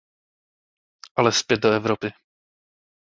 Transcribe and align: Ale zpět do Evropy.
Ale 1.15 1.31
zpět 1.31 1.59
do 1.59 1.69
Evropy. 1.69 2.13